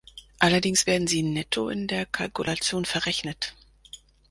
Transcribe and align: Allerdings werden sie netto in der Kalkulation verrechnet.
Allerdings 0.39 0.87
werden 0.87 1.05
sie 1.05 1.21
netto 1.21 1.69
in 1.69 1.85
der 1.85 2.07
Kalkulation 2.07 2.85
verrechnet. 2.85 3.55